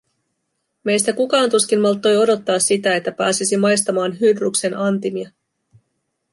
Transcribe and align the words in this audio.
Meistä 0.83 1.13
kukaan 1.13 1.49
tuskin 1.49 1.81
malttoi 1.81 2.17
odottaa 2.17 2.59
sitä, 2.59 2.95
että 2.95 3.11
pääsisi 3.11 3.57
maistamaan 3.57 4.19
Hydruksen 4.19 4.77
antimia. 4.77 5.29